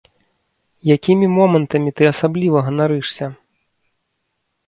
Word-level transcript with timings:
Якімі 0.95 1.27
момантамі 1.33 1.93
ты 2.01 2.09
асабліва 2.13 2.63
ганарышся? 2.69 3.25